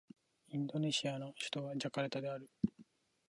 [0.47, 2.49] インドネシアの首都はジャカルタである